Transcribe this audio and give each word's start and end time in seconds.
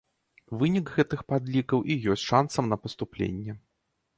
Вынік 0.61 0.85
гэтых 0.95 1.19
падлікаў 1.33 1.79
і 1.91 1.99
ёсць 2.15 2.27
шанцам 2.33 2.63
на 2.73 2.77
паступленне. 2.85 3.51